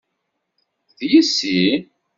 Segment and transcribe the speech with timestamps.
[0.97, 1.65] D yessi?